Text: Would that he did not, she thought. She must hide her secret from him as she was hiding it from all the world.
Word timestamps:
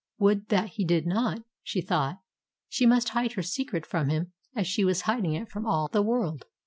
Would 0.17 0.47
that 0.49 0.69
he 0.69 0.83
did 0.83 1.05
not, 1.05 1.43
she 1.61 1.79
thought. 1.79 2.21
She 2.67 2.87
must 2.87 3.09
hide 3.09 3.33
her 3.33 3.43
secret 3.43 3.85
from 3.85 4.09
him 4.09 4.31
as 4.55 4.65
she 4.65 4.83
was 4.83 5.01
hiding 5.01 5.33
it 5.35 5.49
from 5.51 5.67
all 5.67 5.89
the 5.89 6.01
world. 6.01 6.45